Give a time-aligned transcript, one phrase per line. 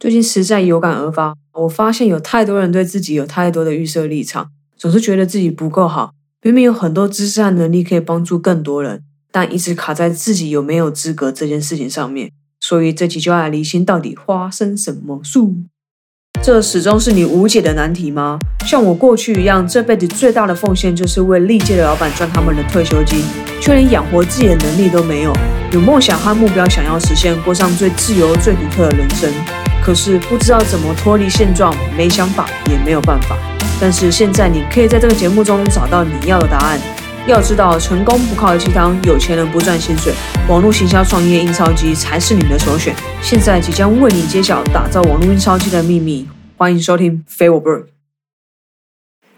[0.00, 6.12] 最近实在有感而发，我发现有太多人对自己有太多的预设立场，总是觉得自己不够好。
[6.40, 12.30] 明明有很多知识和能力可以帮助更多人，但一直卡在自己有没有资格这件事情上面。
[12.60, 15.38] 所以这期就要来厘清到底发生什么事。
[16.42, 18.38] 这始终是你无解的难题吗？
[18.64, 23.22] 像我过去一样，这辈子最大的奉献就是为历届的老板赚他们的退休金，
[23.60, 25.32] 却连养活自己的能力都没有。
[25.72, 29.30] 有梦想和目标，想要实现过上最自由、最独特的人生。
[29.90, 33.36] 可是不知道怎么脱离现状，没想法也没有办法。
[33.80, 36.78] 但是现在你可以在这个节目中找到你要的答案。
[37.26, 40.14] 要知道，成功不靠鸡汤，有钱人不赚薪水，
[40.48, 42.94] 网络行销创业印钞机才是你的首选。
[43.20, 47.76] 现在即将为你揭晓打造网络印钞机的秘密，欢迎收听《非我不可》。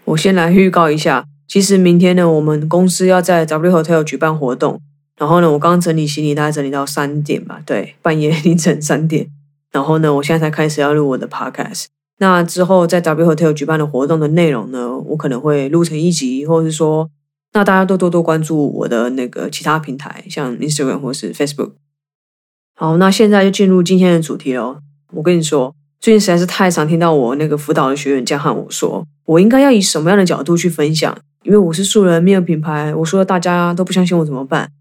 [0.05, 4.79] 我先来预告一下，其实明天呢，我们公司要在 W Hotel 举办活动。
[5.17, 9.29] 然后呢，我刚整理行李，大概整理到三点吧，对，半夜凌晨三点。
[9.73, 11.87] 然后呢，我现在才开始要录我的 podcast。
[12.19, 17.09] 那之后在 W Hotel 举办的活动的内容呢，我可能会录成一集，或者是说，
[17.51, 21.71] 那大家都多多关注我的那个其他平台，像 Instagram 或是 Facebook。
[22.75, 24.77] 好，那现在就进入今天的主题喽。
[25.13, 31.17] 我跟你说，最近实在是太常听到我那个辅导的学员这样和我说，我应该要以什么样的角度去分享？
[31.43, 34.71] 因为我是素人，没有品牌，我说大家都不相信我怎么办？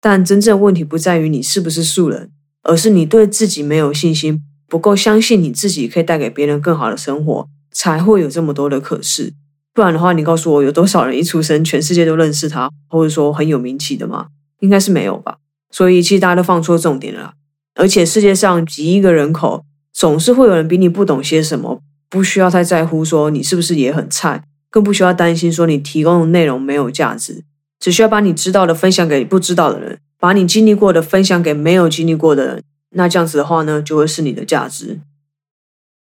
[0.00, 2.30] 但真正问题不在于你是不是素人。
[2.64, 9.32] 而是你对自己没有信心，不够相信你自己可以带给别人更好的生活，才会有这么多的可是。
[9.72, 14.28] 不然的话，你告诉我有多少人一出生全世界都认识他，或者说很有名气的吗？
[14.60, 15.38] 应该是没有吧。
[15.70, 17.34] 所以其实大家都放错重点了。
[17.74, 27.42] 而且世界上几亿个人口，总是会有人比你不懂些什么，不需要太在乎说你是不是也很菜，更不需要担心说你提供的内容没有价值，
[27.80, 29.98] 只需要把你知道的分享给不知道的人。
[30.24, 35.00] 把你经历过的分享给没有经历过的人，那这样子的话呢，就会是你的价值。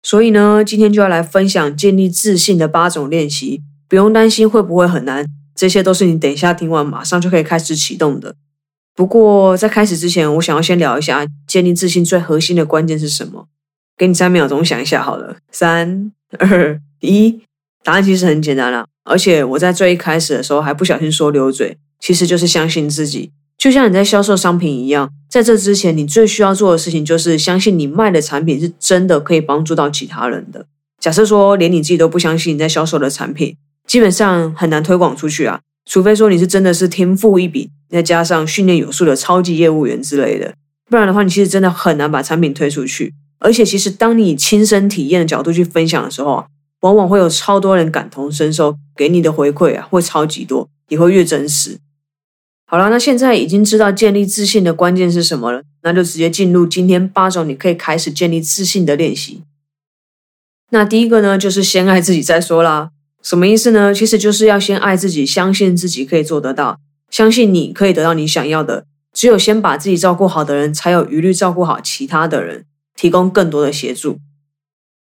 [0.02, 8.34] 所以呢，今天就要来分享建立自信的八种练习，不用担心会不会很难，这些都是你等一下听完马上就可以开始启动的。
[8.94, 13.48] 不过在开始之前，我想要先聊一下建立自信最核心的关键是什么。
[13.98, 17.42] 给你三秒钟想一下好了，三二一，
[17.84, 23.32] 答案其实很简单啦，而且我在最一开始的时候还不小心说溜嘴，其实就是相信自己。
[23.58, 30.66] 就像你在销售商品一样，在这之前，你最需要做的事情就是相信你卖的产品是真的可以帮助到其他人的。
[31.00, 33.56] 假设说连你自己都不相信你在销售的产品，
[33.86, 35.60] 基本上很难推广出去啊。
[35.88, 40.52] 除非说你是真的是天赋异禀，再加上训练有素的超级业务员之类的，
[40.90, 43.14] 不然的话，你其实真的很难把产品推出去。
[43.38, 46.44] 而且，其实当你亲身体验的角度去分享的时候，
[46.80, 51.78] 往往会有超多人感同身受，给你的回馈啊会超级多，也会越真实。
[52.68, 59.42] 好了，那现在已经知道建立自信的关键是什么了，那就直接进入今天八种你可以开始建立自信的练习。
[60.70, 62.90] 那第一个呢，就是先爱自己再说啦。
[63.22, 63.94] 什么意思呢？
[63.94, 68.84] 其实就是要先爱自己，相信自己可以做得到，相信你可以得到你想要的。
[69.12, 72.64] 只有先把自己照顾好的人，才有余力照顾好其他的人，
[72.96, 74.18] 提供更多的协助。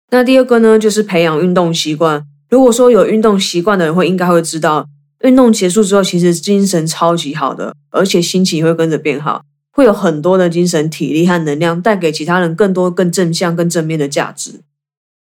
[0.09, 2.25] 那第二个呢，就是培养运动习惯。
[2.49, 4.87] 如果说有运动习惯的人，会应该会知道。
[5.23, 14.61] 运动结束之后，其实精神超级好的，而且心情会跟着变好，会有很多的精神、体力和能量，带给其他人更多、更正向、更正面的价值。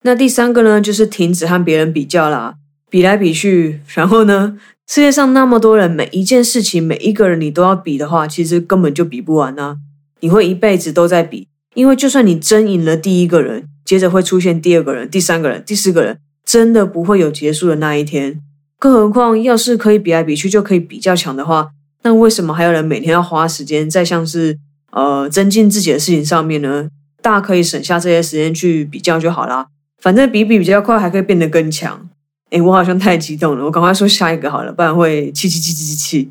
[0.03, 2.54] 那第三个呢，就是停止和别人比较啦，
[2.88, 9.76] 比来比去，然后呢，世界上那么多人，每一件事情、每一个人，你都要比的话，其实根本就比不完啊！
[10.20, 18.41] 你会一辈子都在比，因为就算你真赢了第一个人，接着会出现第二个人、第三个人、第四个人，真的不会有结束的那一天。
[18.78, 21.71] 更何况，要是可以比来比去就可以比较强的话，
[22.03, 24.56] 那为什么还有人每天要花时间在像是
[24.93, 26.89] 呃增进自己的事情上面呢？
[27.21, 29.66] 大可以省下这些时间去比较就好啦。
[30.00, 32.09] 反正比比比较快，还可以变得更强。
[32.50, 36.31] 诶我好像太激动了，我赶快说下一个好了，不然会气气气气气气。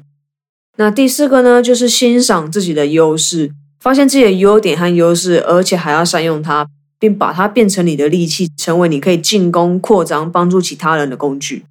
[0.78, 6.66] 那第四个呢，就是欣赏自己的优势，发现自己的优点和优势，而且还要善用它，
[6.98, 11.66] 并把它变成你的利器，成为你可以进攻、扩张、帮助其他人的工具。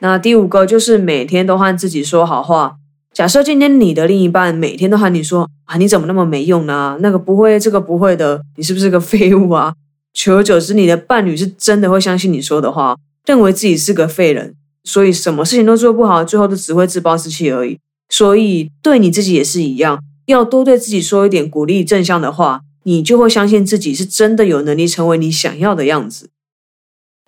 [0.00, 2.76] 那第五个就是每天都和自己说好话。
[3.12, 6.98] 假设今天你的另一半每天都和你说啊，你怎么那么没用呢？
[7.00, 9.74] 那个不会，这个不会的，你是不是个废物啊？
[10.14, 12.96] 久而久之，你的伴侣是真的会相信你说的话，
[13.26, 14.54] 认为自己是个废人，
[14.84, 17.78] 所以什么事情都做不好，最后都只会自暴自弃而已。
[18.08, 26.30] 所以对你自己也是一样，要多对自己说一点鼓励正向的话，你就会相信自己是真的有能力成为你想要的样子。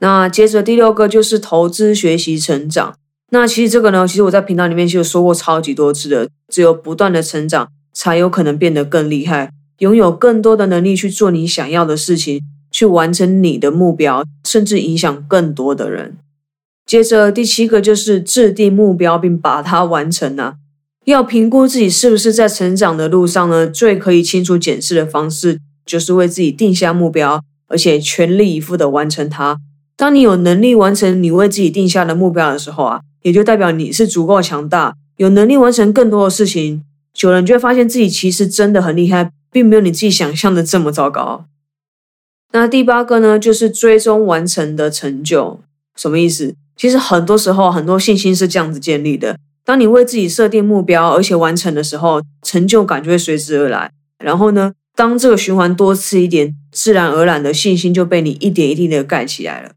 [0.01, 2.95] 那接着第六个就是投资、学习、成长。
[3.33, 12.41] 那其实这个呢，其实我在频道里面就说过超级多次的，只有不断的成长，才有可能变得更厉害，拥有更多的能力去做你想要的事情，
[12.73, 16.17] 去完成你的目标，甚至影响更多的人。
[16.85, 20.55] 接着第七个就是制定目标并把它完成啊。
[21.05, 23.67] 要评估自己是不是在成长的路上呢？
[23.67, 29.59] 最可以清楚检视的方式就是为自己定下目标，而且全力以赴的完成它。
[30.01, 36.83] 当你有能力完成你为自己定下的目标的时候啊，也就代表你是足够强大，有能力完成更多的事情。
[37.13, 41.45] 久了，你就会发现自己其实真的很厉害，并没有你自己想象的这么糟糕。
[42.53, 45.61] 那第八个呢，就是追踪完成的成就，
[45.95, 46.55] 什么意思？
[46.75, 49.37] 其实很多时候，很多信心是这样子建立的。
[49.67, 53.91] 当你为自己设定目标，而且完成的时候，成就感就会随之而来。
[54.25, 59.73] 然后呢，当这个循环多次一点，自然而然的信心就被你一点一滴的盖起来了。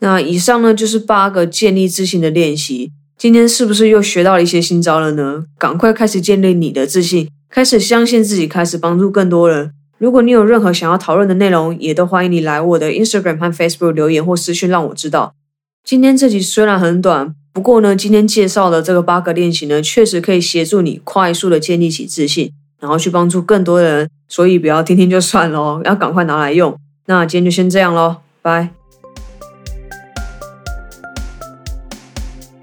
[0.00, 2.92] 那以上呢，就是八个建立自信的练习。
[3.18, 5.44] 今天是不是又学到了一些新招了呢？
[5.58, 9.72] 赶快开始建立你的自信，开始相信自己，开始帮助更多人。
[9.96, 15.32] 如果你有任何想要讨论的内容，也都欢迎你来我的 Instagram 和 Facebook 留言或私讯，让我知道。
[15.82, 24.10] 今天这集虽然很短，不过呢，今天介绍的这个八个练习呢，确实可以协助你快速的建立起自信，然后去帮助更多的人。
[24.28, 26.76] 所以不要听听就算了，要赶快拿来用。
[27.06, 28.75] 那今天就先这样喽，拜。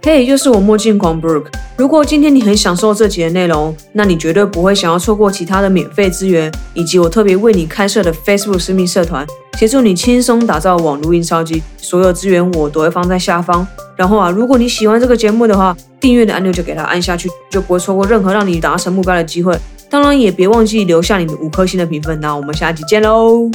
[0.06, 1.46] 嘿，又是我墨镜狂 Brooke。
[1.78, 9.26] 如果今天你很享受这集的内容，那你绝对不会想要错过其他的免费资源，以及我特别为你开设的 Facebook 私密社团，
[9.58, 11.64] 协助你轻松打造网络印钞机。
[11.78, 13.66] 所有资源我都会放在下方。
[13.96, 19.58] 然后啊，如果你喜欢这个节目的话，订阅的按钮就给它按下去，就不会错过任何让你达成目标的机会。
[19.90, 22.20] 当然，也别忘记留下你的五颗星的评分。
[22.20, 23.50] 那我们下期见喽！